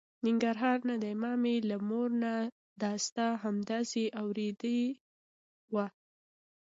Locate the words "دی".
1.01-1.13